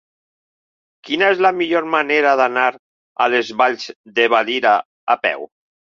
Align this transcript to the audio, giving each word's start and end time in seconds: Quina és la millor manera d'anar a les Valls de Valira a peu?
Quina 1.09 1.27
és 1.33 1.43
la 1.45 1.51
millor 1.57 1.85
manera 1.97 2.33
d'anar 2.41 2.65
a 3.27 3.31
les 3.35 3.55
Valls 3.61 3.87
de 4.17 4.27
Valira 4.37 4.73
a 5.17 5.19
peu? 5.29 5.47